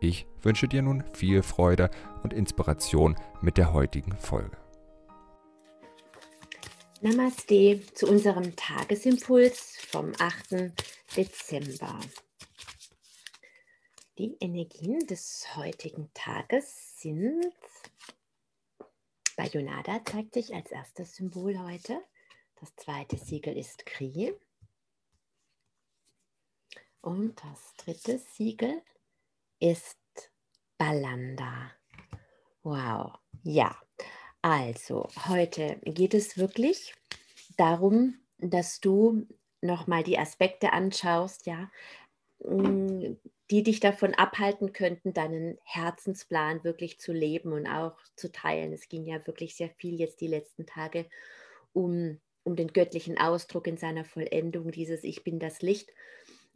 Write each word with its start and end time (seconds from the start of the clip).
Ich 0.00 0.26
wünsche 0.40 0.66
dir 0.66 0.82
nun 0.82 1.04
viel 1.14 1.42
Freude 1.42 1.90
und 2.22 2.32
Inspiration 2.32 3.16
mit 3.42 3.58
der 3.58 3.72
heutigen 3.74 4.16
Folge. 4.16 4.56
Namaste 7.02 7.82
zu 7.94 8.06
unserem 8.08 8.56
Tagesimpuls 8.56 9.76
vom 9.88 10.12
8. 10.18 10.72
Dezember. 11.16 12.00
Die 14.16 14.36
Energien 14.40 15.06
des 15.06 15.54
heutigen 15.56 16.10
Tages 16.14 16.98
sind 17.00 17.54
bei 19.40 19.46
Yonada 19.46 20.04
zeigt 20.04 20.34
sich 20.34 20.54
als 20.54 20.70
erstes 20.70 21.16
Symbol 21.16 21.58
heute. 21.58 21.98
Das 22.56 22.76
zweite 22.76 23.16
Siegel 23.16 23.56
ist 23.56 23.86
Kri. 23.86 24.34
Und 27.00 27.42
das 27.42 27.74
dritte 27.78 28.18
Siegel 28.18 28.82
ist 29.60 29.96
Balanda. 30.78 31.70
Wow, 32.62 33.12
ja. 33.42 33.76
Also, 34.42 35.06
heute 35.28 35.78
geht 35.84 36.14
es 36.14 36.38
wirklich 36.38 36.94
darum, 37.56 38.18
dass 38.38 38.80
du 38.80 39.26
nochmal 39.60 40.02
die 40.02 40.18
Aspekte 40.18 40.72
anschaust, 40.72 41.46
ja, 41.46 41.70
mm, 42.44 43.16
die 43.50 43.62
dich 43.62 43.80
davon 43.80 44.14
abhalten 44.14 44.72
könnten, 44.72 45.12
deinen 45.12 45.58
Herzensplan 45.64 46.64
wirklich 46.64 46.98
zu 47.00 47.12
leben 47.12 47.52
und 47.52 47.66
auch 47.66 47.98
zu 48.16 48.32
teilen. 48.32 48.72
Es 48.72 48.88
ging 48.88 49.04
ja 49.04 49.26
wirklich 49.26 49.56
sehr 49.56 49.70
viel 49.70 50.00
jetzt 50.00 50.20
die 50.20 50.28
letzten 50.28 50.66
Tage 50.66 51.06
um, 51.72 52.18
um 52.44 52.56
den 52.56 52.68
göttlichen 52.68 53.18
Ausdruck 53.18 53.66
in 53.66 53.76
seiner 53.76 54.04
Vollendung, 54.04 54.70
dieses 54.70 55.04
Ich 55.04 55.24
bin 55.24 55.38
das 55.38 55.60
Licht. 55.62 55.90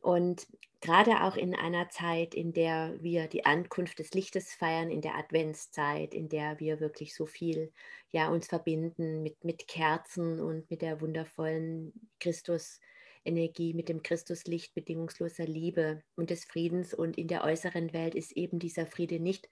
Und 0.05 0.47
gerade 0.83 1.23
auch 1.23 1.35
in 1.35 1.55
einer 1.55 1.89
Zeit, 1.89 2.35
in 2.35 2.53
der 2.53 2.95
wir 3.01 3.27
die 3.27 3.47
Ankunft 3.47 3.99
des 3.99 4.13
Lichtes 4.13 4.53
feiern, 4.53 4.91
in 4.91 5.01
der 5.01 5.15
Adventszeit, 5.15 6.13
in 6.13 6.29
der 6.29 6.61
wir 6.61 6.79
wirklich 6.79 7.15
so 7.15 7.25
viel 7.25 7.73
ja, 8.11 8.29
uns 8.29 8.47
verbinden 8.49 9.23
mit, 9.23 9.45
mit 9.45 9.67
Kerzen 9.67 10.41
und 10.41 10.71
mit 10.71 10.83
der 10.83 11.01
wundervollen 11.01 11.95
Christus-Energie, 12.21 13.73
mit 13.73 13.89
dem 13.89 14.03
Christuslicht 14.03 14.75
bedingungsloser 14.75 15.47
Liebe 15.47 16.03
und 16.17 16.29
des 16.29 16.45
Friedens. 16.45 16.93
Und 16.93 17.17
in 17.17 17.29
der 17.29 17.45
äußeren 17.45 17.95
Welt 17.95 18.15
ist 18.15 18.33
eben 18.33 18.59
dieser 18.59 18.87
Friede 18.87 19.21
nicht. 19.21 19.49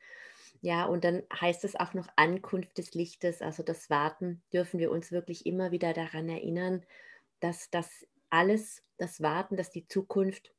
Ja, 0.61 0.85
und 0.85 1.03
dann 1.03 1.23
heißt 1.41 1.65
es 1.65 1.77
auch 1.77 1.95
noch 1.95 2.09
Ankunft 2.17 2.77
des 2.77 2.93
Lichtes, 2.93 3.41
also 3.41 3.63
das 3.63 3.89
Warten, 3.89 4.43
dürfen 4.53 4.79
wir 4.79 4.91
uns 4.91 5.13
wirklich 5.13 5.47
immer 5.47 5.71
wieder 5.71 5.95
daran 5.95 6.29
erinnern, 6.29 6.85
dass 7.41 7.71
das 7.71 8.07
alles 8.33 8.83
das 8.99 9.21
Warten, 9.23 9.57
dass 9.57 9.71
die 9.71 9.87
Zukunft 9.87 10.55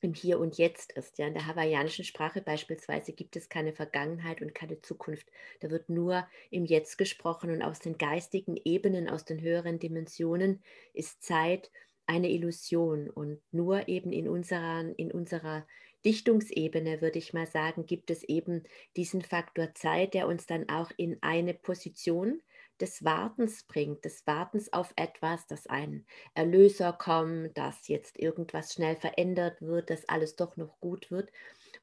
im 0.00 0.14
Hier 0.14 0.38
und 0.38 0.58
Jetzt 0.58 0.92
ist. 0.92 1.18
Ja, 1.18 1.26
in 1.26 1.34
der 1.34 1.46
hawaiianischen 1.46 2.04
Sprache 2.04 2.42
beispielsweise 2.42 3.12
gibt 3.12 3.36
es 3.36 3.48
keine 3.48 3.72
Vergangenheit 3.72 4.42
und 4.42 4.54
keine 4.54 4.80
Zukunft. 4.80 5.30
Da 5.60 5.70
wird 5.70 5.88
nur 5.88 6.28
im 6.50 6.66
Jetzt 6.66 6.98
gesprochen 6.98 7.50
und 7.50 7.62
aus 7.62 7.80
den 7.80 7.98
geistigen 7.98 8.56
Ebenen, 8.64 9.08
aus 9.08 9.24
den 9.24 9.40
höheren 9.40 9.78
Dimensionen 9.78 10.62
ist 10.92 11.22
Zeit 11.22 11.70
eine 12.06 12.30
Illusion 12.30 13.08
und 13.08 13.40
nur 13.50 13.88
eben 13.88 14.12
in 14.12 14.28
unserer, 14.28 14.84
in 14.98 15.10
unserer 15.10 15.66
Dichtungsebene, 16.04 17.00
würde 17.00 17.18
ich 17.18 17.32
mal 17.32 17.46
sagen, 17.46 17.86
gibt 17.86 18.10
es 18.10 18.22
eben 18.24 18.64
diesen 18.96 19.22
Faktor 19.22 19.74
Zeit, 19.74 20.12
der 20.12 20.28
uns 20.28 20.44
dann 20.46 20.68
auch 20.68 20.90
in 20.98 21.16
eine 21.22 21.54
Position 21.54 22.42
des 22.80 23.04
Wartens 23.04 23.64
bringt, 23.64 24.04
des 24.04 24.26
Wartens 24.26 24.72
auf 24.72 24.92
etwas, 24.96 25.46
dass 25.46 25.66
ein 25.66 26.06
Erlöser 26.34 26.92
kommt, 26.92 27.56
dass 27.56 27.88
jetzt 27.88 28.18
irgendwas 28.18 28.74
schnell 28.74 28.96
verändert 28.96 29.60
wird, 29.62 29.90
dass 29.90 30.08
alles 30.08 30.36
doch 30.36 30.56
noch 30.56 30.80
gut 30.80 31.10
wird. 31.10 31.30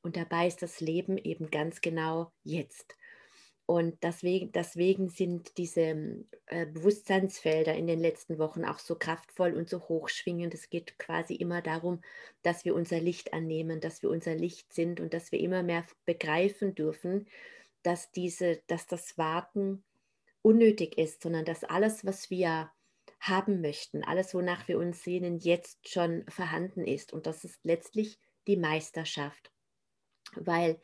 Und 0.02 0.18
dabei 0.18 0.48
ist 0.48 0.62
das 0.62 0.80
Leben 0.80 1.18
eben 1.18 1.50
ganz 1.50 1.82
genau 1.82 2.32
jetzt. 2.44 2.96
Und 3.72 4.04
deswegen, 4.04 4.52
deswegen 4.52 5.08
sind 5.08 5.58
diese 5.58 6.26
äh, 6.48 6.66
Bewusstseinsfelder 6.66 7.74
in 7.74 7.88
den 7.88 8.02
letzten 8.02 8.38
Wochen 8.38 8.66
auch 8.66 8.80
so 8.80 8.96
kraftvoll 8.96 9.54
und 9.54 9.70
so 9.70 9.88
hochschwingend. 9.88 10.54
Es 10.54 10.70
geht 10.70 11.00
quasi 11.00 11.36
immer 11.36 11.62
darum, 11.62 12.02
dass 12.42 12.66
wir 12.66 12.76
unser 12.76 13.00
Licht 13.00 13.34
annehmen, 13.34 13.80
dass 13.80 14.02
wir 14.02 14.10
unser 14.10 14.36
Licht 14.36 14.74
sind 14.74 15.00
und 15.00 15.14
dass 15.14 15.32
wir 15.32 15.40
immer 15.40 15.64
mehr 15.64 15.86
begreifen 16.06 16.76
dürfen, 16.76 17.30
dass, 17.82 18.12
diese, 18.12 18.62
dass 18.68 18.88
das 18.88 19.18
Warten 19.18 19.86
unnötig 20.42 20.98
ist, 20.98 21.22
sondern 21.22 21.46
dass 21.46 21.64
alles, 21.64 22.06
was 22.06 22.30
wir 22.30 22.72
haben 23.20 23.62
möchten, 23.62 24.04
alles, 24.04 24.34
wonach 24.34 24.68
wir 24.68 24.80
uns 24.80 25.04
sehnen, 25.04 25.38
jetzt 25.38 25.88
schon 25.88 26.26
vorhanden 26.28 26.86
ist. 26.86 27.14
Und 27.14 27.28
das 27.28 27.44
ist 27.44 27.60
letztlich 27.64 28.20
die 28.48 28.58
Meisterschaft, 28.58 29.52
weil 30.36 30.80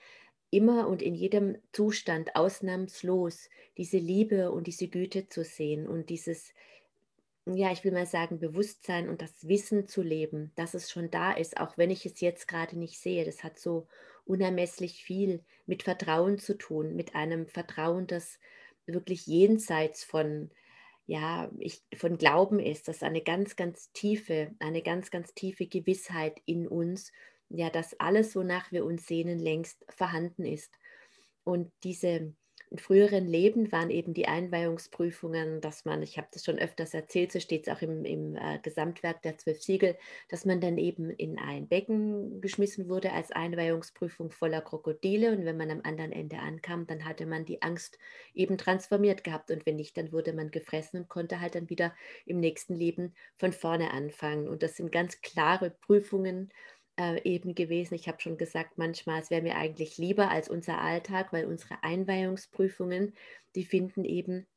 immer 0.51 0.87
und 0.87 1.01
in 1.01 1.15
jedem 1.15 1.57
Zustand 1.73 2.35
ausnahmslos 2.35 3.49
diese 3.77 3.97
Liebe 3.97 4.51
und 4.51 4.67
diese 4.67 4.87
Güte 4.87 5.27
zu 5.27 5.43
sehen 5.43 5.87
und 5.87 6.09
dieses, 6.09 6.53
ja, 7.45 7.71
ich 7.71 7.83
will 7.83 7.91
mal 7.91 8.05
sagen, 8.05 8.39
Bewusstsein 8.39 9.09
und 9.09 9.21
das 9.21 9.47
Wissen 9.47 9.87
zu 9.87 10.01
leben, 10.01 10.51
dass 10.55 10.73
es 10.73 10.91
schon 10.91 11.09
da 11.09 11.31
ist, 11.31 11.59
auch 11.59 11.77
wenn 11.77 11.89
ich 11.89 12.05
es 12.05 12.21
jetzt 12.21 12.47
gerade 12.47 12.77
nicht 12.77 12.99
sehe. 12.99 13.25
Das 13.25 13.43
hat 13.43 13.59
so 13.59 13.87
unermesslich 14.25 15.03
viel 15.03 15.43
mit 15.65 15.83
Vertrauen 15.83 16.37
zu 16.37 16.57
tun, 16.57 16.95
mit 16.95 17.15
einem 17.15 17.47
Vertrauen, 17.47 18.07
das 18.07 18.39
wirklich 18.87 19.27
jenseits 19.27 20.03
von, 20.03 20.49
ja, 21.05 21.49
ich, 21.59 21.83
von 21.95 22.17
Glauben 22.17 22.59
ist, 22.59 22.87
das 22.87 23.03
eine 23.03 23.21
ganz, 23.21 23.55
ganz 23.55 23.91
tiefe, 23.93 24.51
eine 24.59 24.81
ganz, 24.81 25.11
ganz 25.11 25.33
tiefe 25.33 25.67
Gewissheit 25.67 26.41
in 26.45 26.67
uns, 26.67 27.11
ja, 27.49 27.69
dass 27.69 27.99
alles, 27.99 28.35
wonach 28.35 28.71
wir 28.71 28.85
uns 28.85 29.07
sehnen, 29.07 29.39
längst 29.39 29.85
vorhanden 29.89 30.45
ist. 30.45 30.73
Und 31.43 31.71
diese, 31.83 32.33
in 32.69 32.79
früheren 32.79 33.27
Leben 33.27 33.71
waren 33.71 33.89
eben 33.89 34.13
die 34.13 34.27
Einweihungsprüfungen, 34.27 35.61
dass 35.61 35.85
man, 35.85 36.03
ich 36.03 36.17
habe 36.17 36.27
das 36.31 36.43
schon 36.43 36.57
öfters 36.59 36.93
erzählt, 36.93 37.31
so 37.31 37.39
steht 37.39 37.67
es 37.67 37.73
auch 37.73 37.81
im, 37.81 38.03
im 38.03 38.35
äh, 38.35 38.59
Gesamtwerk 38.61 39.21
der 39.21 39.37
zwölf 39.37 39.61
Siegel, 39.61 39.97
dass 40.27 40.43
man 40.45 40.59
dann 40.59 40.77
eben 40.77 41.09
in 41.09 41.39
ein 41.39 41.67
Becken 41.67 42.41
geschmissen 42.41 42.89
wurde 42.89 43.13
als 43.13 43.31
Einweihungsprüfung 43.31 44.31
voller 44.31 44.61
Krokodile 44.61 45.31
und 45.31 45.45
wenn 45.45 45.57
man 45.57 45.71
am 45.71 45.81
anderen 45.83 46.11
Ende 46.11 46.39
ankam, 46.39 46.87
dann 46.87 47.05
hatte 47.05 47.25
man 47.25 47.45
die 47.45 47.61
Angst 47.61 47.97
eben 48.33 48.57
transformiert 48.57 49.23
gehabt 49.23 49.49
und 49.51 49.65
wenn 49.65 49.77
nicht, 49.77 49.97
dann 49.97 50.11
wurde 50.11 50.33
man 50.33 50.51
gefressen 50.51 51.01
und 51.01 51.09
konnte 51.09 51.39
halt 51.39 51.55
dann 51.55 51.69
wieder 51.69 51.95
im 52.25 52.39
nächsten 52.39 52.75
Leben 52.75 53.15
von 53.35 53.53
vorne 53.53 53.91
anfangen. 53.91 54.47
Und 54.47 54.63
das 54.63 54.75
sind 54.75 54.91
ganz 54.91 55.21
klare 55.21 55.69
Prüfungen, 55.71 56.49
äh, 56.99 57.21
eben 57.23 57.55
gewesen. 57.55 57.95
Ich 57.95 58.07
habe 58.07 58.21
schon 58.21 58.37
gesagt, 58.37 58.77
manchmal, 58.77 59.21
es 59.21 59.29
wäre 59.29 59.41
mir 59.41 59.55
eigentlich 59.55 59.97
lieber 59.97 60.29
als 60.29 60.49
unser 60.49 60.81
Alltag, 60.81 61.31
weil 61.31 61.45
unsere 61.45 61.83
Einweihungsprüfungen, 61.83 63.13
die 63.55 63.65
finden 63.65 64.03
eben 64.03 64.47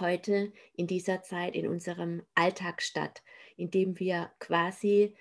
heute 0.00 0.52
in 0.74 0.86
dieser 0.86 1.22
Zeit 1.22 1.54
in 1.54 1.66
unserem 1.66 2.22
Alltag 2.34 2.82
statt, 2.82 3.22
indem 3.56 3.98
wir 3.98 4.30
quasi 4.38 5.14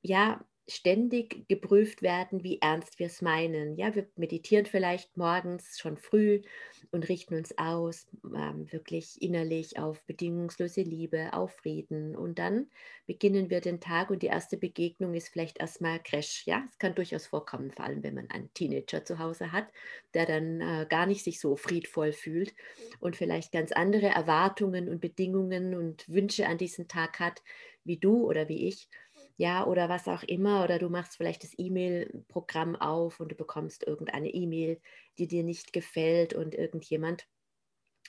ja 0.00 0.44
ständig 0.68 1.48
geprüft 1.48 2.02
werden, 2.02 2.44
wie 2.44 2.60
ernst 2.60 2.98
wir 2.98 3.06
es 3.06 3.22
meinen. 3.22 3.76
Ja, 3.76 3.94
wir 3.94 4.06
meditieren 4.16 4.66
vielleicht 4.66 5.16
morgens 5.16 5.78
schon 5.78 5.96
früh 5.96 6.42
und 6.90 7.08
richten 7.08 7.34
uns 7.34 7.56
aus, 7.56 8.06
ähm, 8.24 8.70
wirklich 8.70 9.20
innerlich 9.22 9.78
auf 9.78 10.04
bedingungslose 10.04 10.82
Liebe, 10.82 11.32
auf 11.32 11.52
Frieden. 11.52 12.14
Und 12.14 12.38
dann 12.38 12.68
beginnen 13.06 13.48
wir 13.48 13.60
den 13.60 13.80
Tag 13.80 14.10
und 14.10 14.22
die 14.22 14.26
erste 14.26 14.58
Begegnung 14.58 15.14
ist 15.14 15.30
vielleicht 15.30 15.58
erstmal 15.58 16.00
Crash. 16.02 16.44
Ja, 16.46 16.64
es 16.70 16.78
kann 16.78 16.94
durchaus 16.94 17.26
vorkommen, 17.26 17.70
vor 17.70 17.86
allem 17.86 18.02
wenn 18.02 18.14
man 18.14 18.30
einen 18.30 18.52
Teenager 18.52 19.04
zu 19.04 19.18
Hause 19.18 19.52
hat, 19.52 19.68
der 20.12 20.26
dann 20.26 20.60
äh, 20.60 20.86
gar 20.88 21.06
nicht 21.06 21.24
sich 21.24 21.40
so 21.40 21.56
friedvoll 21.56 22.12
fühlt 22.12 22.54
und 23.00 23.16
vielleicht 23.16 23.52
ganz 23.52 23.72
andere 23.72 24.08
Erwartungen 24.08 24.88
und 24.88 25.00
Bedingungen 25.00 25.74
und 25.74 26.08
Wünsche 26.08 26.46
an 26.46 26.58
diesen 26.58 26.88
Tag 26.88 27.20
hat, 27.20 27.42
wie 27.84 27.96
du 27.96 28.26
oder 28.26 28.48
wie 28.48 28.68
ich 28.68 28.88
ja, 29.38 29.64
oder 29.64 29.88
was 29.88 30.08
auch 30.08 30.24
immer, 30.24 30.64
oder 30.64 30.80
du 30.80 30.90
machst 30.90 31.16
vielleicht 31.16 31.44
das 31.44 31.54
E-Mail-Programm 31.56 32.74
auf 32.76 33.20
und 33.20 33.30
du 33.30 33.36
bekommst 33.36 33.86
irgendeine 33.86 34.30
E-Mail, 34.30 34.80
die 35.16 35.28
dir 35.28 35.44
nicht 35.44 35.72
gefällt 35.72 36.34
und 36.34 36.56
irgendjemand 36.56 37.28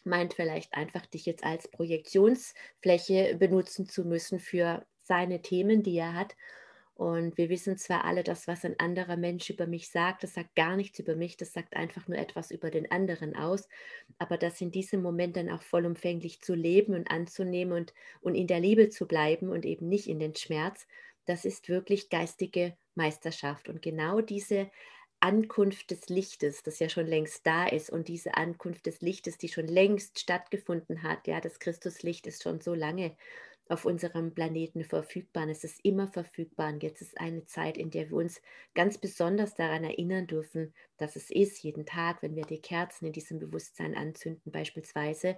meint 0.03 0.33
vielleicht 0.33 0.73
einfach, 0.73 1.05
dich 1.05 1.27
jetzt 1.27 1.43
als 1.43 1.69
Projektionsfläche 1.69 3.35
benutzen 3.37 3.87
zu 3.87 4.05
müssen 4.05 4.39
für 4.39 4.85
seine 5.03 5.41
Themen, 5.43 5.83
die 5.83 5.97
er 5.97 6.15
hat. 6.15 6.35
Und 6.95 7.37
wir 7.37 7.49
wissen 7.49 7.77
zwar 7.77 8.05
alle, 8.05 8.23
dass 8.23 8.47
was 8.47 8.65
ein 8.65 8.77
anderer 8.79 9.15
Mensch 9.15 9.49
über 9.49 9.67
mich 9.67 9.89
sagt, 9.89 10.23
das 10.23 10.33
sagt 10.33 10.55
gar 10.55 10.75
nichts 10.75 10.99
über 10.99 11.15
mich, 11.15 11.37
das 11.37 11.53
sagt 11.53 11.75
einfach 11.75 12.07
nur 12.09 12.17
etwas 12.17 12.51
über 12.51 12.71
den 12.71 12.91
anderen 12.91 13.35
aus. 13.37 13.69
Aber 14.17 14.37
das 14.37 14.59
in 14.59 14.71
diesem 14.71 15.01
Moment 15.01 15.37
dann 15.37 15.49
auch 15.49 15.61
vollumfänglich 15.61 16.41
zu 16.41 16.55
leben 16.55 16.95
und 16.95 17.09
anzunehmen 17.09 17.73
und, 17.73 17.93
und 18.19 18.35
in 18.35 18.47
der 18.47 18.59
Liebe 18.59 18.89
zu 18.89 19.07
bleiben 19.07 19.49
und 19.49 19.65
eben 19.65 19.87
nicht 19.87 20.07
in 20.09 20.19
den 20.19 20.35
Schmerz, 20.35 20.87
das 21.29 21.45
ist 21.45 21.69
wirklich 21.69 22.09
geistige 22.09 22.75
Meisterschaft. 22.95 23.69
Und 23.69 23.83
genau 23.83 24.19
diese 24.19 24.71
Ankunft 25.19 25.91
des 25.91 26.09
Lichtes, 26.09 26.63
das 26.63 26.79
ja 26.79 26.89
schon 26.89 27.05
längst 27.05 27.45
da 27.45 27.67
ist 27.67 27.91
und 27.91 28.07
diese 28.07 28.35
Ankunft 28.35 28.87
des 28.87 29.01
Lichtes, 29.01 29.37
die 29.37 29.49
schon 29.49 29.67
längst 29.67 30.19
stattgefunden 30.19 31.03
hat, 31.03 31.27
ja, 31.27 31.39
das 31.39 31.59
Christuslicht 31.59 32.25
ist 32.25 32.41
schon 32.41 32.61
so 32.61 32.73
lange 32.73 33.15
auf 33.67 33.85
unserem 33.85 34.33
Planeten 34.33 34.83
verfügbar. 34.83 35.47
Es 35.47 35.63
ist 35.63 35.79
immer 35.85 36.07
verfügbar. 36.07 36.73
Und 36.73 36.81
jetzt 36.81 37.01
ist 37.01 37.19
eine 37.19 37.45
Zeit, 37.45 37.77
in 37.77 37.91
der 37.91 38.09
wir 38.09 38.17
uns 38.17 38.41
ganz 38.73 38.97
besonders 38.97 39.53
daran 39.53 39.83
erinnern 39.83 40.25
dürfen, 40.25 40.73
dass 40.97 41.15
es 41.15 41.29
ist, 41.29 41.61
jeden 41.61 41.85
Tag, 41.85 42.23
wenn 42.23 42.35
wir 42.35 42.45
die 42.45 42.61
Kerzen 42.61 43.05
in 43.05 43.13
diesem 43.13 43.37
Bewusstsein 43.37 43.95
anzünden 43.95 44.51
beispielsweise. 44.51 45.37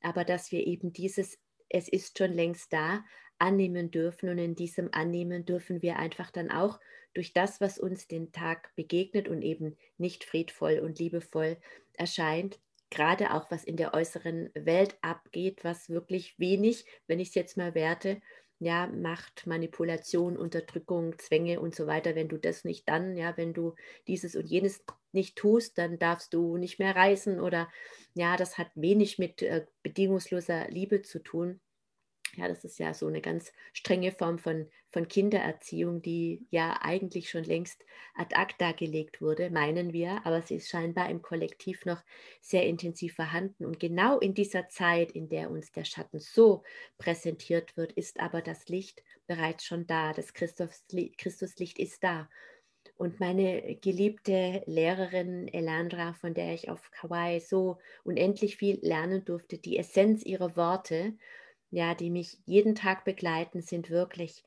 Aber 0.00 0.24
dass 0.24 0.50
wir 0.50 0.66
eben 0.66 0.94
dieses, 0.94 1.38
es 1.68 1.88
ist 1.88 2.16
schon 2.16 2.32
längst 2.32 2.72
da, 2.72 3.04
annehmen 3.38 3.90
dürfen. 3.90 4.28
Und 4.28 4.38
in 4.38 4.54
diesem 4.54 4.88
Annehmen 4.92 5.44
dürfen 5.44 5.82
wir 5.82 5.98
einfach 5.98 6.30
dann 6.30 6.50
auch 6.50 6.80
durch 7.14 7.32
das, 7.32 7.60
was 7.60 7.78
uns 7.78 8.06
den 8.06 8.32
Tag 8.32 8.74
begegnet 8.76 9.28
und 9.28 9.42
eben 9.42 9.76
nicht 9.96 10.24
friedvoll 10.24 10.78
und 10.78 10.98
liebevoll 10.98 11.56
erscheint, 11.94 12.58
gerade 12.90 13.34
auch 13.34 13.50
was 13.50 13.64
in 13.64 13.76
der 13.76 13.94
äußeren 13.94 14.50
Welt 14.54 14.96
abgeht, 15.02 15.64
was 15.64 15.90
wirklich 15.90 16.38
wenig, 16.38 16.86
wenn 17.06 17.20
ich 17.20 17.28
es 17.28 17.34
jetzt 17.34 17.56
mal 17.56 17.74
werte, 17.74 18.20
ja, 18.60 18.88
Macht, 18.88 19.46
Manipulation, 19.46 20.36
Unterdrückung, 20.36 21.16
Zwänge 21.18 21.60
und 21.60 21.74
so 21.74 21.86
weiter. 21.86 22.14
Wenn 22.14 22.28
du 22.28 22.38
das 22.38 22.64
nicht 22.64 22.88
dann, 22.88 23.16
ja, 23.16 23.36
wenn 23.36 23.54
du 23.54 23.74
dieses 24.08 24.34
und 24.34 24.46
jenes 24.46 24.84
nicht 25.12 25.36
tust, 25.36 25.78
dann 25.78 25.98
darfst 25.98 26.34
du 26.34 26.56
nicht 26.56 26.78
mehr 26.78 26.96
reisen 26.96 27.40
oder 27.40 27.68
ja, 28.14 28.36
das 28.36 28.58
hat 28.58 28.68
wenig 28.74 29.18
mit 29.18 29.42
äh, 29.42 29.66
bedingungsloser 29.82 30.68
Liebe 30.70 31.02
zu 31.02 31.20
tun. 31.20 31.60
Ja, 32.38 32.46
das 32.46 32.62
ist 32.62 32.78
ja 32.78 32.94
so 32.94 33.08
eine 33.08 33.20
ganz 33.20 33.52
strenge 33.72 34.12
Form 34.12 34.38
von, 34.38 34.68
von 34.90 35.08
Kindererziehung, 35.08 36.02
die 36.02 36.46
ja 36.50 36.78
eigentlich 36.82 37.30
schon 37.30 37.42
längst 37.42 37.84
ad 38.14 38.36
acta 38.36 38.70
gelegt 38.70 39.20
wurde, 39.20 39.50
meinen 39.50 39.92
wir, 39.92 40.24
aber 40.24 40.42
sie 40.42 40.54
ist 40.54 40.68
scheinbar 40.68 41.10
im 41.10 41.20
Kollektiv 41.20 41.84
noch 41.84 42.00
sehr 42.40 42.64
intensiv 42.64 43.16
vorhanden. 43.16 43.64
Und 43.66 43.80
genau 43.80 44.20
in 44.20 44.34
dieser 44.34 44.68
Zeit, 44.68 45.10
in 45.10 45.28
der 45.28 45.50
uns 45.50 45.72
der 45.72 45.84
Schatten 45.84 46.20
so 46.20 46.62
präsentiert 46.96 47.76
wird, 47.76 47.90
ist 47.94 48.20
aber 48.20 48.40
das 48.40 48.68
Licht 48.68 49.02
bereits 49.26 49.64
schon 49.64 49.88
da. 49.88 50.12
Das 50.12 50.32
Christuslicht 50.32 51.78
ist 51.80 52.04
da. 52.04 52.28
Und 52.96 53.18
meine 53.18 53.76
geliebte 53.80 54.62
Lehrerin 54.66 55.48
Elandra, 55.48 56.12
von 56.14 56.34
der 56.34 56.54
ich 56.54 56.70
auf 56.70 56.92
Kauai 56.92 57.40
so 57.40 57.78
unendlich 58.04 58.56
viel 58.56 58.78
lernen 58.82 59.24
durfte, 59.24 59.58
die 59.58 59.76
Essenz 59.76 60.24
ihrer 60.24 60.56
Worte 60.56 61.14
ja, 61.70 61.94
die 61.94 62.10
mich 62.10 62.38
jeden 62.46 62.74
Tag 62.74 63.04
begleiten, 63.04 63.60
sind 63.62 63.90
wirklich 63.90 64.42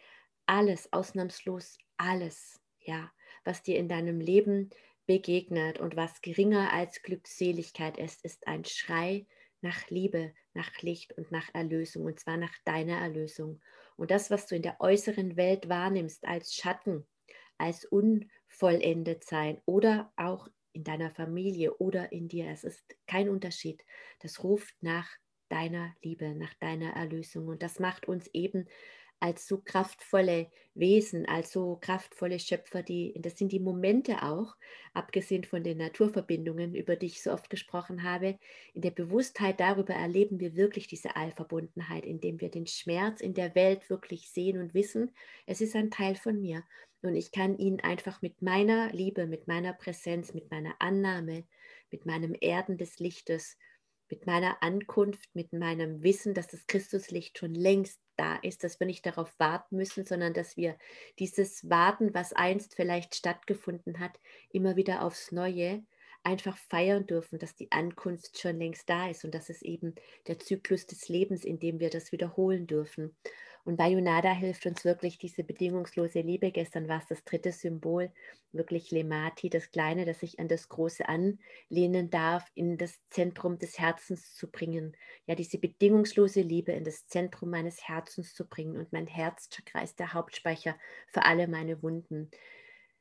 alles, 0.45 0.91
ausnahmslos 0.93 1.77
alles, 1.97 2.61
ja, 2.79 3.11
was 3.43 3.63
dir 3.63 3.77
in 3.77 3.87
deinem 3.87 4.19
Leben 4.19 4.69
begegnet 5.05 5.79
und 5.79 5.95
was 5.95 6.21
geringer 6.21 6.73
als 6.73 7.01
Glückseligkeit 7.01 7.97
ist, 7.97 8.23
ist 8.23 8.47
ein 8.47 8.65
Schrei 8.65 9.27
nach 9.61 9.89
Liebe, 9.89 10.33
nach 10.53 10.81
Licht 10.81 11.13
und 11.17 11.31
nach 11.31 11.49
Erlösung, 11.53 12.05
und 12.05 12.19
zwar 12.19 12.37
nach 12.37 12.53
deiner 12.65 12.97
Erlösung. 12.99 13.61
Und 13.97 14.11
das, 14.11 14.31
was 14.31 14.47
du 14.47 14.55
in 14.55 14.63
der 14.63 14.79
äußeren 14.79 15.37
Welt 15.37 15.69
wahrnimmst 15.69 16.25
als 16.25 16.55
Schatten, 16.55 17.07
als 17.57 17.85
unvollendet 17.85 19.23
sein 19.23 19.61
oder 19.65 20.11
auch 20.17 20.47
in 20.73 20.83
deiner 20.83 21.11
Familie 21.11 21.75
oder 21.77 22.11
in 22.11 22.27
dir, 22.27 22.47
es 22.49 22.63
ist 22.63 22.95
kein 23.05 23.29
Unterschied. 23.29 23.85
Das 24.19 24.43
ruft 24.43 24.81
nach 24.81 25.09
deiner 25.51 25.95
Liebe, 26.01 26.33
nach 26.35 26.53
deiner 26.55 26.91
Erlösung. 26.91 27.47
Und 27.47 27.61
das 27.63 27.79
macht 27.79 28.07
uns 28.07 28.27
eben 28.33 28.67
als 29.21 29.47
so 29.47 29.61
kraftvolle 29.63 30.49
Wesen, 30.73 31.27
als 31.27 31.51
so 31.51 31.77
kraftvolle 31.79 32.39
Schöpfer, 32.39 32.81
die, 32.81 33.13
das 33.19 33.37
sind 33.37 33.51
die 33.51 33.59
Momente 33.59 34.23
auch, 34.23 34.55
abgesehen 34.95 35.43
von 35.43 35.63
den 35.63 35.77
Naturverbindungen, 35.77 36.73
über 36.73 36.95
die 36.95 37.05
ich 37.05 37.21
so 37.21 37.31
oft 37.31 37.49
gesprochen 37.49 38.01
habe, 38.01 38.39
in 38.73 38.81
der 38.81 38.89
Bewusstheit 38.89 39.59
darüber 39.59 39.93
erleben 39.93 40.39
wir 40.39 40.55
wirklich 40.55 40.87
diese 40.87 41.15
Allverbundenheit, 41.15 42.03
indem 42.03 42.41
wir 42.41 42.49
den 42.49 42.65
Schmerz 42.65 43.21
in 43.21 43.35
der 43.35 43.53
Welt 43.53 43.91
wirklich 43.91 44.31
sehen 44.31 44.59
und 44.59 44.73
wissen, 44.73 45.11
es 45.45 45.61
ist 45.61 45.75
ein 45.75 45.91
Teil 45.91 46.15
von 46.15 46.41
mir. 46.41 46.63
Und 47.03 47.15
ich 47.15 47.31
kann 47.31 47.57
ihn 47.57 47.79
einfach 47.79 48.21
mit 48.23 48.41
meiner 48.41 48.91
Liebe, 48.91 49.27
mit 49.27 49.47
meiner 49.47 49.73
Präsenz, 49.73 50.33
mit 50.33 50.49
meiner 50.49 50.75
Annahme, 50.79 51.45
mit 51.91 52.05
meinem 52.05 52.35
Erden 52.39 52.77
des 52.77 52.99
Lichtes 52.99 53.57
mit 54.11 54.27
meiner 54.27 54.61
Ankunft, 54.61 55.33
mit 55.33 55.53
meinem 55.53 56.03
Wissen, 56.03 56.33
dass 56.33 56.47
das 56.47 56.67
Christuslicht 56.67 57.37
schon 57.39 57.55
längst 57.55 57.99
da 58.17 58.35
ist, 58.35 58.63
dass 58.63 58.79
wir 58.79 58.85
nicht 58.85 59.05
darauf 59.05 59.33
warten 59.39 59.77
müssen, 59.77 60.05
sondern 60.05 60.33
dass 60.33 60.57
wir 60.57 60.77
dieses 61.17 61.69
Warten, 61.69 62.13
was 62.13 62.33
einst 62.33 62.75
vielleicht 62.75 63.15
stattgefunden 63.15 63.99
hat, 63.99 64.19
immer 64.51 64.75
wieder 64.75 65.03
aufs 65.03 65.31
Neue 65.31 65.83
einfach 66.23 66.57
feiern 66.57 67.07
dürfen, 67.07 67.39
dass 67.39 67.55
die 67.55 67.71
Ankunft 67.71 68.39
schon 68.39 68.57
längst 68.57 68.89
da 68.89 69.09
ist 69.09 69.25
und 69.25 69.33
dass 69.33 69.49
es 69.49 69.61
eben 69.61 69.95
der 70.27 70.37
Zyklus 70.37 70.85
des 70.85 71.09
Lebens, 71.09 71.43
in 71.43 71.59
dem 71.59 71.79
wir 71.79 71.89
das 71.89 72.11
wiederholen 72.11 72.67
dürfen. 72.67 73.15
Und 73.63 73.77
Bayonada 73.77 74.31
hilft 74.31 74.65
uns 74.65 74.83
wirklich 74.85 75.17
diese 75.17 75.43
bedingungslose 75.43 76.21
Liebe. 76.21 76.51
Gestern 76.51 76.87
war 76.87 76.99
es 76.99 77.07
das 77.07 77.23
dritte 77.23 77.51
Symbol, 77.51 78.11
wirklich 78.51 78.91
Lemati, 78.91 79.49
das 79.49 79.71
Kleine, 79.71 80.05
das 80.05 80.19
sich 80.19 80.39
an 80.39 80.47
das 80.47 80.69
Große 80.69 81.03
anlehnen 81.07 82.09
darf, 82.09 82.49
in 82.55 82.77
das 82.77 82.99
Zentrum 83.09 83.59
des 83.59 83.77
Herzens 83.79 84.35
zu 84.35 84.49
bringen. 84.49 84.95
Ja, 85.25 85.35
diese 85.35 85.57
bedingungslose 85.59 86.41
Liebe 86.41 86.71
in 86.71 86.83
das 86.83 87.07
Zentrum 87.07 87.51
meines 87.51 87.87
Herzens 87.87 88.33
zu 88.33 88.47
bringen. 88.47 88.77
Und 88.77 88.91
mein 88.91 89.07
Herzchakra 89.07 89.81
ist 89.81 89.99
der 89.99 90.13
Hauptspeicher 90.13 90.75
für 91.07 91.23
alle 91.23 91.47
meine 91.47 91.81
Wunden. 91.83 92.31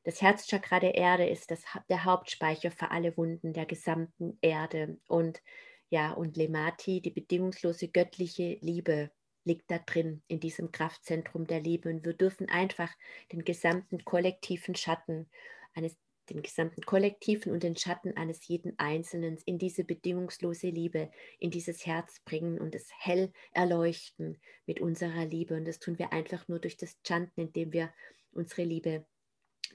Das 0.03 0.21
Herzchakra 0.21 0.79
der 0.79 0.95
Erde 0.95 1.27
ist 1.27 1.51
das, 1.51 1.63
der 1.89 2.05
Hauptspeicher 2.05 2.71
für 2.71 2.91
alle 2.91 3.15
Wunden 3.17 3.53
der 3.53 3.65
gesamten 3.65 4.37
Erde. 4.41 4.97
Und 5.07 5.41
ja, 5.89 6.13
und 6.13 6.37
Lemati, 6.37 7.01
die 7.01 7.11
bedingungslose 7.11 7.89
göttliche 7.89 8.57
Liebe, 8.61 9.11
liegt 9.43 9.69
da 9.71 9.79
drin, 9.79 10.21
in 10.27 10.39
diesem 10.39 10.71
Kraftzentrum 10.71 11.47
der 11.47 11.61
Liebe. 11.61 11.89
Und 11.89 12.05
wir 12.05 12.13
dürfen 12.13 12.49
einfach 12.49 12.91
den 13.31 13.43
gesamten 13.43 14.03
kollektiven 14.05 14.75
Schatten 14.75 15.29
eines 15.73 15.97
den 16.29 16.41
gesamten 16.41 16.81
Kollektiven 16.83 17.51
und 17.51 17.63
den 17.63 17.75
Schatten 17.75 18.15
eines 18.15 18.47
jeden 18.47 18.77
Einzelnen 18.79 19.37
in 19.45 19.57
diese 19.57 19.83
bedingungslose 19.83 20.69
Liebe, 20.69 21.11
in 21.39 21.51
dieses 21.51 21.85
Herz 21.85 22.21
bringen 22.25 22.59
und 22.59 22.75
es 22.75 22.89
hell 22.99 23.31
erleuchten 23.51 24.39
mit 24.65 24.79
unserer 24.79 25.25
Liebe. 25.25 25.55
Und 25.55 25.65
das 25.65 25.79
tun 25.79 25.99
wir 25.99 26.13
einfach 26.13 26.47
nur 26.47 26.59
durch 26.59 26.77
das 26.77 26.97
Chanten, 27.05 27.41
indem 27.41 27.73
wir 27.73 27.93
unsere 28.31 28.63
Liebe 28.63 29.05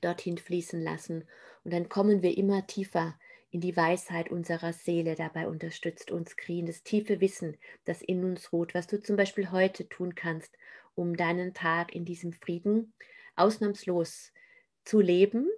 dorthin 0.00 0.38
fließen 0.38 0.80
lassen. 0.80 1.24
Und 1.64 1.72
dann 1.72 1.88
kommen 1.88 2.22
wir 2.22 2.36
immer 2.36 2.66
tiefer 2.66 3.18
in 3.50 3.60
die 3.60 3.76
Weisheit 3.76 4.30
unserer 4.30 4.72
Seele. 4.72 5.14
Dabei 5.14 5.48
unterstützt 5.48 6.10
uns 6.10 6.36
Krien 6.36 6.66
das 6.66 6.82
tiefe 6.82 7.20
Wissen, 7.20 7.56
das 7.84 8.02
in 8.02 8.24
uns 8.24 8.52
ruht, 8.52 8.74
was 8.74 8.86
du 8.86 9.00
zum 9.00 9.16
Beispiel 9.16 9.50
heute 9.50 9.88
tun 9.88 10.14
kannst, 10.14 10.56
um 10.94 11.16
deinen 11.16 11.54
Tag 11.54 11.94
in 11.94 12.04
diesem 12.04 12.32
Frieden 12.32 12.92
ausnahmslos 13.36 14.32
zu 14.84 15.00
leben 15.00 15.48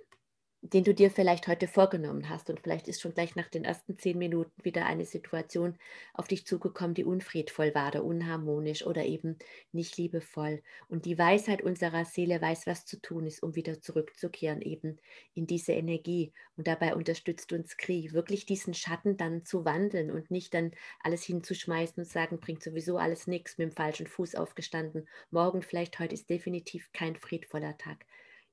den 0.62 0.82
du 0.82 0.92
dir 0.92 1.10
vielleicht 1.10 1.46
heute 1.46 1.68
vorgenommen 1.68 2.28
hast. 2.28 2.50
Und 2.50 2.60
vielleicht 2.60 2.88
ist 2.88 3.00
schon 3.00 3.14
gleich 3.14 3.36
nach 3.36 3.48
den 3.48 3.64
ersten 3.64 3.96
zehn 3.96 4.18
Minuten 4.18 4.52
wieder 4.64 4.86
eine 4.86 5.04
Situation 5.04 5.78
auf 6.14 6.26
dich 6.26 6.46
zugekommen, 6.46 6.94
die 6.94 7.04
unfriedvoll 7.04 7.74
war 7.74 7.88
oder 7.88 8.04
unharmonisch 8.04 8.84
oder 8.84 9.04
eben 9.04 9.38
nicht 9.72 9.96
liebevoll. 9.96 10.62
Und 10.88 11.04
die 11.04 11.16
Weisheit 11.16 11.62
unserer 11.62 12.04
Seele 12.04 12.40
weiß, 12.42 12.66
was 12.66 12.86
zu 12.86 13.00
tun 13.00 13.26
ist, 13.26 13.42
um 13.42 13.54
wieder 13.54 13.80
zurückzukehren 13.80 14.60
eben 14.60 14.98
in 15.34 15.46
diese 15.46 15.72
Energie. 15.72 16.32
Und 16.56 16.66
dabei 16.66 16.96
unterstützt 16.96 17.52
uns 17.52 17.76
Kri, 17.76 18.12
wirklich 18.12 18.44
diesen 18.44 18.74
Schatten 18.74 19.16
dann 19.16 19.44
zu 19.44 19.64
wandeln 19.64 20.10
und 20.10 20.30
nicht 20.30 20.54
dann 20.54 20.72
alles 21.00 21.22
hinzuschmeißen 21.22 22.02
und 22.02 22.08
sagen, 22.08 22.40
bringt 22.40 22.62
sowieso 22.64 22.98
alles 22.98 23.28
nichts, 23.28 23.58
mit 23.58 23.70
dem 23.70 23.76
falschen 23.76 24.08
Fuß 24.08 24.34
aufgestanden. 24.34 25.08
Morgen 25.30 25.62
vielleicht, 25.62 25.98
heute 26.00 26.14
ist 26.14 26.28
definitiv 26.28 26.90
kein 26.92 27.14
friedvoller 27.14 27.78
Tag 27.78 28.04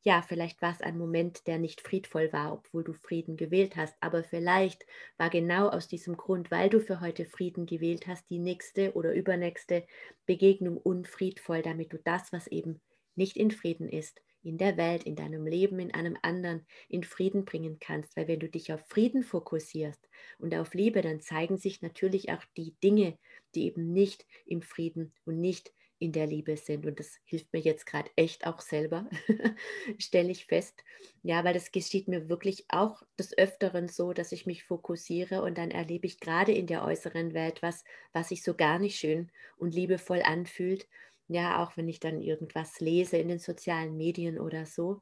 ja, 0.06 0.22
vielleicht 0.22 0.62
war 0.62 0.72
es 0.72 0.82
ein 0.82 0.98
Moment, 0.98 1.48
der 1.48 1.58
nicht 1.58 1.82
friedvoll 1.82 2.32
war, 2.32 2.54
obwohl 2.54 2.84
du 2.84 2.94
Frieden 2.94 3.38
gewählt 3.38 3.76
hast, 3.76 3.96
aber 4.02 4.24
vielleicht 4.24 4.86
war 5.18 5.30
genau 5.32 5.68
aus 5.70 5.88
diesem 5.88 6.16
Grund, 6.16 6.52
weil 6.52 6.70
du 6.70 6.80
für 6.80 7.02
heute 7.02 7.26
Frieden 7.26 7.66
gewählt 7.66 8.06
hast, 8.08 8.30
die 8.30 8.38
nächste 8.40 8.94
oder 8.94 9.14
übernächste 9.14 9.86
Begegnung 10.28 10.78
unfriedvoll, 10.78 11.62
damit 11.64 11.92
du 11.92 11.98
das, 11.98 12.32
was 12.32 12.46
eben 12.48 12.82
nicht 13.16 13.36
in 13.36 13.50
Frieden 13.52 13.90
ist, 13.90 14.22
in 14.44 14.58
der 14.60 14.78
Welt, 14.78 15.04
in 15.06 15.16
deinem 15.16 15.48
Leben, 15.48 15.80
in 15.80 15.92
einem 15.94 16.18
anderen, 16.22 16.68
in 16.88 17.04
Frieden 17.04 17.44
bringen 17.46 17.80
kannst. 17.80 18.16
Weil 18.16 18.28
wenn 18.28 18.40
du 18.40 18.48
dich 18.48 18.72
auf 18.72 18.82
Frieden 18.88 19.24
fokussierst 19.24 20.08
und 20.38 20.54
auf 20.54 20.76
Liebe, 20.76 21.02
dann 21.02 21.20
zeigen 21.22 21.58
sich 21.58 21.82
natürlich 21.82 22.30
auch 22.32 22.44
die 22.56 22.76
Dinge, 22.84 23.18
die 23.56 23.66
eben 23.66 23.92
nicht 23.92 24.26
im 24.46 24.62
Frieden 24.62 25.14
und 25.26 25.42
nicht 25.42 25.74
in 26.00 26.12
der 26.12 26.28
Liebe 26.28 26.58
sind. 26.58 26.86
Und 26.86 27.00
das 27.00 27.20
hilft 27.26 27.54
mir 27.54 27.60
jetzt 27.60 27.86
gerade 27.86 28.10
echt 28.16 28.46
auch 28.48 28.60
selber, 28.62 29.10
stelle 29.98 30.32
ich 30.32 30.46
fest. 30.46 30.84
Ja, 31.24 31.44
weil 31.44 31.54
das 31.54 31.72
geschieht 31.72 32.08
mir 32.08 32.30
wirklich 32.30 32.66
auch 32.70 33.04
des 33.20 33.38
Öfteren 33.38 33.88
so, 33.88 34.14
dass 34.14 34.32
ich 34.32 34.46
mich 34.46 34.64
fokussiere 34.64 35.42
und 35.42 35.58
dann 35.58 35.72
erlebe 35.72 36.08
ich 36.08 36.20
gerade 36.20 36.52
in 36.54 36.68
der 36.68 36.84
äußeren 36.86 37.34
Welt 37.34 37.62
was, 37.62 37.84
was 38.14 38.30
sich 38.30 38.44
so 38.44 38.54
gar 38.56 38.80
nicht 38.80 38.98
schön 39.00 39.32
und 39.58 39.74
liebevoll 39.74 40.22
anfühlt. 40.24 40.88
Ja, 41.28 41.64
auch 41.64 41.76
wenn 41.78 41.88
ich 41.90 42.00
dann 42.00 42.22
irgendwas 42.22 42.80
lese 42.80 43.18
in 43.18 43.28
den 43.30 43.40
sozialen 43.40 43.98
Medien 43.98 44.40
oder 44.40 44.66
so. 44.66 45.02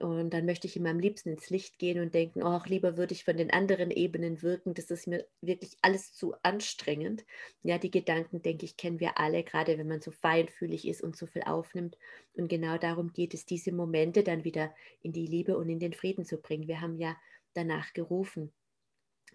Und 0.00 0.30
dann 0.30 0.46
möchte 0.46 0.66
ich 0.66 0.76
immer 0.76 0.90
am 0.90 1.00
liebsten 1.00 1.30
ins 1.30 1.50
Licht 1.50 1.78
gehen 1.78 2.00
und 2.00 2.14
denken, 2.14 2.42
oh, 2.42 2.60
lieber 2.66 2.96
würde 2.96 3.14
ich 3.14 3.24
von 3.24 3.36
den 3.36 3.50
anderen 3.50 3.90
Ebenen 3.90 4.42
wirken. 4.42 4.74
Das 4.74 4.90
ist 4.90 5.06
mir 5.06 5.26
wirklich 5.40 5.76
alles 5.82 6.12
zu 6.12 6.34
anstrengend. 6.42 7.24
Ja, 7.62 7.78
die 7.78 7.90
Gedanken, 7.90 8.42
denke 8.42 8.64
ich, 8.64 8.76
kennen 8.76 9.00
wir 9.00 9.18
alle, 9.18 9.42
gerade 9.42 9.76
wenn 9.78 9.88
man 9.88 10.00
so 10.00 10.10
feinfühlig 10.10 10.86
ist 10.86 11.02
und 11.02 11.16
so 11.16 11.26
viel 11.26 11.42
aufnimmt. 11.42 11.98
Und 12.34 12.48
genau 12.48 12.78
darum 12.78 13.12
geht 13.12 13.34
es, 13.34 13.46
diese 13.46 13.72
Momente 13.72 14.22
dann 14.22 14.44
wieder 14.44 14.74
in 15.02 15.12
die 15.12 15.26
Liebe 15.26 15.56
und 15.56 15.68
in 15.68 15.80
den 15.80 15.92
Frieden 15.92 16.24
zu 16.24 16.38
bringen. 16.38 16.68
Wir 16.68 16.80
haben 16.80 16.98
ja 16.98 17.16
danach 17.54 17.92
gerufen. 17.92 18.52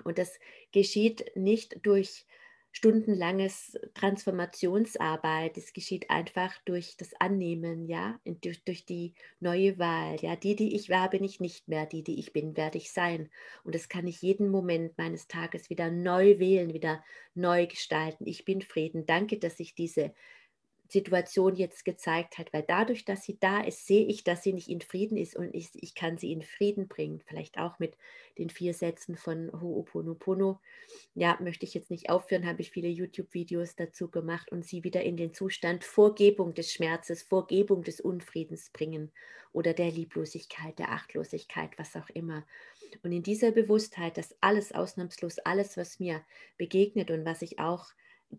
Und 0.03 0.17
das 0.17 0.39
geschieht 0.72 1.32
nicht 1.36 1.86
durch 1.86 2.25
stundenlanges 2.74 3.80
Transformationsarbeit. 3.94 5.58
Es 5.58 5.72
geschieht 5.74 6.10
einfach 6.10 6.53
durch 6.65 6.98
das 6.98 7.13
Annehmen, 7.20 7.88
ja, 7.88 8.20
durch, 8.25 8.63
durch 8.65 8.86
die 8.86 9.13
neue 9.39 9.77
Wahl. 9.80 10.18
Ja, 10.22 10.36
die, 10.36 10.56
die 10.56 10.75
ich 10.75 10.89
war, 10.89 11.10
bin 11.10 11.24
ich 11.24 11.39
nicht 11.39 11.68
mehr. 11.68 11.86
Die, 11.86 12.03
die 12.03 12.20
ich 12.20 12.34
bin, 12.34 12.58
werde 12.58 12.80
ich 12.80 12.92
sein. 12.92 13.30
Und 13.63 13.75
das 13.75 13.88
kann 13.89 14.08
ich 14.08 14.22
jeden 14.22 14.50
Moment 14.50 14.98
meines 14.98 15.27
Tages 15.27 15.70
wieder 15.70 15.92
neu 15.92 16.39
wählen, 16.39 16.74
wieder 16.74 17.03
neu 17.36 17.68
gestalten. 17.68 18.25
Ich 18.27 18.44
bin 18.44 18.62
Frieden. 18.62 19.06
Danke, 19.06 19.38
dass 19.38 19.60
ich 19.60 19.75
diese 19.75 20.13
Situation 20.93 21.55
jetzt 21.55 21.85
gezeigt 21.85 22.38
hat, 22.38 22.53
weil 22.53 22.63
dadurch, 22.67 23.03
dass 23.03 23.23
sie 23.23 23.38
da 23.39 23.62
ist, 23.62 23.88
sehe 23.88 24.05
ich, 24.05 24.23
dass 24.23 24.43
sie 24.43 24.53
nicht 24.53 24.69
in 24.69 24.81
Frieden 24.81 25.17
ist 25.17 25.35
und 25.35 25.53
ich, 25.55 25.69
ich 25.73 25.95
kann 25.95 26.17
sie 26.19 26.31
in 26.31 26.43
Frieden 26.43 26.88
bringen. 26.88 27.21
Vielleicht 27.25 27.57
auch 27.57 27.79
mit 27.79 27.97
den 28.38 28.51
vier 28.51 28.75
Sätzen 28.75 29.17
von 29.17 29.50
Ho'oponopono. 29.51 30.59
Ja, 31.15 31.38
möchte 31.41 31.65
ich 31.65 31.73
jetzt 31.73 31.89
nicht 31.89 32.09
aufführen, 32.12 32.45
habe 32.45 32.62
ich 32.62 32.71
viele 32.71 32.89
YouTube-Videos 32.89 33.75
dazu 33.75 34.09
gemacht 34.09 34.51
und 34.51 34.63
sie 34.63 34.83
wieder 34.83 35.01
in 35.01 35.17
den 35.17 35.33
Zustand 35.33 35.83
Vorgebung 35.83 36.53
des 36.53 36.71
Schmerzes, 36.71 37.23
Vorgebung 37.23 37.83
des 37.83 38.00
Unfriedens 38.00 38.69
bringen 38.69 39.12
oder 39.51 39.73
der 39.73 39.91
Lieblosigkeit, 39.91 40.77
der 40.77 40.91
Achtlosigkeit, 40.91 41.71
was 41.77 41.95
auch 41.95 42.09
immer. 42.09 42.45
Und 43.01 43.12
in 43.12 43.23
dieser 43.23 43.51
Bewusstheit, 43.51 44.17
dass 44.17 44.35
alles 44.41 44.71
ausnahmslos, 44.71 45.39
alles, 45.39 45.75
was 45.75 46.00
mir 46.00 46.23
begegnet 46.57 47.09
und 47.12 47.25
was 47.25 47.41
ich 47.41 47.59
auch 47.59 47.88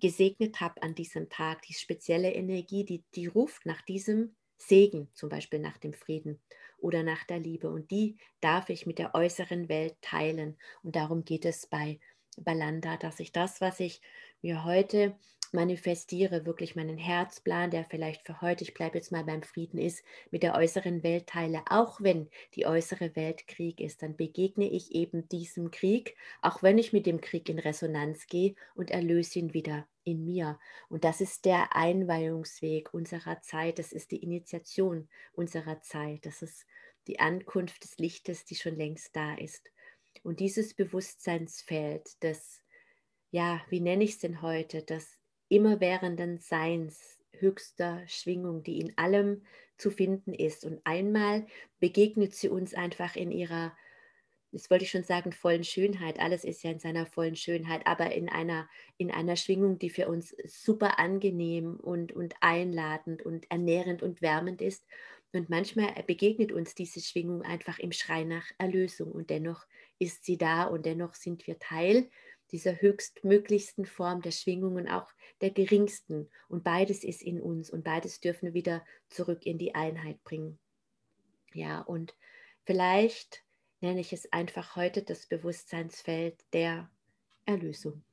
gesegnet 0.01 0.61
habe 0.61 0.83
an 0.83 0.95
diesem 0.95 1.29
Tag, 1.29 1.63
die 1.63 1.75
spezielle 1.75 2.33
Energie, 2.33 2.85
die, 2.85 3.05
die 3.15 3.27
ruft 3.27 3.67
nach 3.67 3.83
diesem 3.83 4.37
Segen, 4.57 5.09
zum 5.15 5.29
Beispiel 5.29 5.59
nach 5.59 5.79
dem 5.79 5.93
Frieden 5.93 6.41
oder 6.79 7.03
nach 7.03 7.25
der 7.25 7.39
Liebe. 7.39 7.71
Und 7.71 7.91
die 7.91 8.19
darf 8.41 8.71
ich 8.71 8.87
mit 8.87 8.99
der 8.99 9.15
äußeren 9.15 9.69
Welt 9.69 9.97
teilen. 10.01 10.59
Und 10.83 10.97
darum 10.97 11.25
geht 11.25 11.45
es 11.45 11.67
bei 11.67 11.99
Balanda, 12.37 12.97
dass 12.97 13.21
ich 13.21 13.33
das, 13.33 13.61
was 13.61 13.81
ich 13.81 14.01
mir 14.43 14.65
heute 14.65 15.17
manifestiere, 15.55 16.45
wirklich 16.45 16.77
meinen 16.77 16.99
Herzplan, 16.99 17.71
der 17.71 17.85
vielleicht 17.85 18.23
für 18.23 18.41
heute, 18.41 18.65
ich 18.65 18.75
bleibe 18.75 18.99
jetzt 18.99 19.13
mal 19.13 19.25
beim 19.25 19.43
Frieden 19.43 19.79
ist, 19.79 20.05
mit 20.31 20.43
der 20.43 20.55
äußeren 20.55 21.03
Welt 21.03 21.29
teile, 21.29 21.63
auch 21.71 22.01
wenn 22.01 22.29
die 22.55 22.67
äußere 22.67 23.17
Welt 23.17 23.47
Krieg 23.47 23.81
ist, 23.81 24.03
dann 24.03 24.17
begegne 24.17 24.69
ich 24.69 24.93
eben 24.95 25.29
diesem 25.29 25.71
Krieg, 25.71 26.17
auch 26.43 26.63
wenn 26.63 26.77
ich 26.77 26.93
mit 26.93 27.07
dem 27.07 27.21
Krieg 27.21 27.49
in 27.49 27.59
Resonanz 27.59 28.27
gehe 28.27 28.55
und 28.75 28.91
erlöse 28.91 29.39
ihn 29.39 29.55
wieder 29.55 29.87
in 30.05 30.25
mir. 30.25 30.59
Und 30.89 31.05
das 31.05 31.21
ist 31.21 31.45
der 31.45 31.75
Einweihungsweg 31.75 32.93
unserer 32.93 33.41
Zeit, 33.41 33.79
das 33.79 33.93
ist 33.93 34.11
die 34.11 34.23
Initiation 34.23 35.09
unserer 35.33 35.81
Zeit, 35.81 36.27
das 36.27 36.43
ist 36.43 36.67
die 37.07 37.21
Ankunft 37.21 37.85
des 37.85 37.99
Lichtes, 37.99 38.45
die 38.45 38.55
schon 38.55 38.77
längst 38.77 39.15
da 39.17 39.35
ist. 39.35 39.71
Und 40.23 40.41
dieses 40.41 40.75
Bewusstseinsfeld, 40.75 42.09
das, 42.21 42.63
ja, 43.31 43.63
wie 43.69 43.81
nenne 43.81 44.05
ich 44.05 44.13
es 44.13 44.19
denn 44.19 44.43
heute, 44.43 44.83
das 44.83 45.19
immerwährenden 45.55 46.39
Seins, 46.39 47.19
höchster 47.39 48.03
Schwingung, 48.07 48.63
die 48.63 48.81
in 48.81 48.97
allem 48.99 49.43
zu 49.77 49.91
finden 49.91 50.35
ist. 50.35 50.65
Und 50.65 50.81
einmal 50.85 51.47
begegnet 51.79 52.35
sie 52.35 52.49
uns 52.49 52.75
einfach 52.75 53.15
in 53.17 53.31
ihrer, 53.31 53.73
das 54.51 54.71
wollte 54.71 54.85
ich 54.85 54.91
schon 54.91 55.05
sagen, 55.05 55.33
vollen 55.33 55.65
Schönheit. 55.65 56.19
Alles 56.19 56.45
ist 56.45 56.63
ja 56.63 56.71
in 56.71 56.81
seiner 56.81 57.07
vollen 57.07 57.37
Schönheit, 57.37 57.87
aber 57.87 58.13
in 58.13 58.29
einer, 58.29 58.69
in 58.97 59.11
einer 59.11 59.37
Schwingung, 59.37 59.79
die 59.79 59.91
für 59.91 60.09
uns 60.09 60.35
super 60.45 60.99
angenehm 60.99 61.77
und, 61.77 62.13
und 62.13 62.35
einladend 62.41 63.23
und 63.23 63.51
ernährend 63.51 64.03
und 64.03 64.23
wärmend 64.23 64.61
ist. 64.61 64.85
Und 65.33 65.51
manchmal 65.51 65.93
begegnet 66.07 66.53
uns 66.53 66.75
diese 66.75 67.01
Schwingung 67.01 67.43
einfach 67.43 67.79
im 67.79 67.93
Schrei 67.93 68.23
nach 68.23 68.47
Erlösung 68.59 69.11
und 69.11 69.31
dennoch 69.31 69.67
ist 69.99 70.25
sie 70.25 70.39
da 70.39 70.65
und 70.65 70.87
dennoch 70.87 71.15
sind 71.15 71.47
wir 71.47 71.59
Teil 71.59 72.09
dieser 72.55 72.81
höchstmöglichsten 72.81 73.85
Form 73.85 74.23
der 74.23 74.31
Schwingung 74.31 74.77
und 74.77 74.87
auch 74.87 75.11
der 75.41 75.51
geringsten. 75.51 76.31
Und 76.49 76.63
beides 76.63 77.03
ist 77.03 77.21
in 77.21 77.41
uns 77.41 77.69
und 77.69 77.83
beides 77.83 78.21
dürfen 78.21 78.47
wir 78.47 78.55
wieder 78.55 78.87
zurück 79.09 79.45
in 79.45 79.59
die 79.59 79.75
Einheit 79.75 80.23
bringen. 80.23 80.61
Ja, 81.53 81.81
und 81.81 82.15
vielleicht 82.65 83.43
nenne 83.81 83.99
ich 84.01 84.13
es 84.13 84.33
einfach 84.33 84.77
heute 84.77 85.03
das 85.03 85.27
Bewusstseinsfeld 85.27 86.45
der 86.53 86.89
Erlösung. 87.45 88.05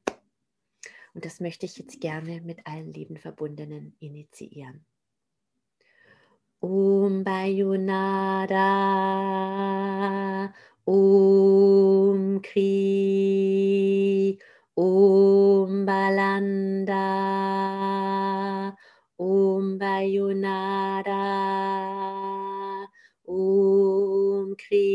Und 1.13 1.23
das 1.23 1.39
möchte 1.39 1.67
ich 1.67 1.77
jetzt 1.77 2.01
gerne 2.01 2.41
mit 2.41 2.65
allen 2.65 2.91
lieben 2.91 3.17
Verbundenen 3.17 3.95
initiieren. 3.99 4.83
Om 6.61 7.23
Bayunada, 7.23 8.57
Om 10.87 12.41
Kri, 12.41 14.39
Om 14.75 15.85
Balanda, 15.85 17.05
Om 19.19 19.77
Bayunada, 19.77 21.21
Om 23.27 24.55
Kri, 24.57 24.87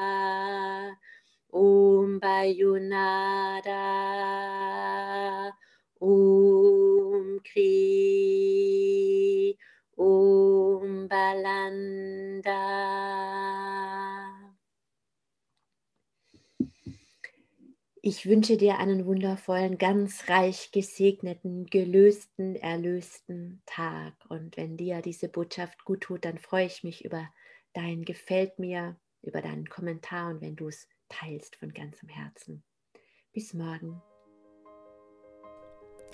Bayunada, 2.22 3.74
Om 6.00 7.40
Kri, 7.44 8.78
Om 9.98 11.08
Balanda. 11.08 12.62
Ich 18.04 18.26
wünsche 18.26 18.58
dir 18.58 18.80
einen 18.80 19.06
wundervollen, 19.06 19.78
ganz 19.78 20.28
reich 20.28 20.72
gesegneten, 20.72 21.68
gelösten, 21.68 22.56
erlösten 22.56 23.62
Tag. 23.68 24.16
Und 24.30 24.58
wenn 24.58 24.78
dir 24.78 25.04
diese 25.04 25.30
Botschaft 25.30 25.86
gut 25.86 26.02
tut, 26.02 26.26
dann 26.26 26.40
freue 26.40 26.66
ich 26.66 26.84
mich 26.84 27.06
über 27.06 27.30
dein 27.74 28.04
Gefällt 28.04 28.60
mir, 28.60 28.98
über 29.22 29.42
deinen 29.42 29.68
Kommentar 29.68 30.32
und 30.32 30.42
wenn 30.42 30.56
du 30.56 30.68
es 30.68 30.88
teilst 31.10 31.58
von 31.58 31.72
ganzem 31.74 32.10
Herzen. 32.10 32.64
Bis 33.34 33.54
morgen. 33.54 34.02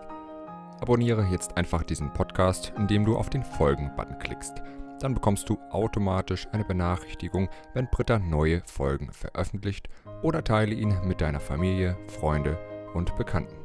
Abonniere 0.81 1.25
jetzt 1.31 1.57
einfach 1.57 1.83
diesen 1.83 2.11
Podcast, 2.13 2.73
indem 2.77 3.05
du 3.05 3.17
auf 3.17 3.29
den 3.29 3.43
Folgen-Button 3.43 4.19
klickst. 4.19 4.61
Dann 4.99 5.13
bekommst 5.13 5.49
du 5.49 5.57
automatisch 5.71 6.47
eine 6.51 6.63
Benachrichtigung, 6.63 7.49
wenn 7.73 7.89
Britta 7.89 8.19
neue 8.19 8.61
Folgen 8.65 9.11
veröffentlicht 9.11 9.89
oder 10.21 10.43
teile 10.43 10.73
ihn 10.73 10.95
mit 11.03 11.21
deiner 11.21 11.39
Familie, 11.39 11.97
Freunde 12.07 12.57
und 12.93 13.15
Bekannten. 13.15 13.55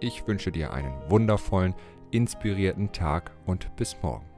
Ich 0.00 0.26
wünsche 0.26 0.50
dir 0.50 0.72
einen 0.72 0.94
wundervollen, 1.10 1.74
inspirierten 2.10 2.92
Tag 2.92 3.32
und 3.44 3.74
bis 3.76 3.96
morgen. 4.02 4.29